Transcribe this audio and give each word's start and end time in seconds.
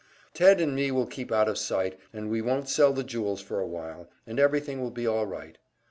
Ted 0.33 0.59
and 0.59 0.75
me 0.75 0.89
will 0.89 1.05
keep 1.05 1.31
out 1.31 1.47
of 1.47 1.59
sight, 1.59 1.95
and 2.11 2.27
we 2.27 2.41
won't 2.41 2.67
sell 2.67 2.91
the 2.91 3.03
jewels 3.03 3.39
for 3.39 3.59
a 3.59 3.67
while, 3.67 4.09
and 4.25 4.39
everything 4.39 4.81
will 4.81 4.89
be 4.89 5.05
all 5.05 5.27
right. 5.27 5.59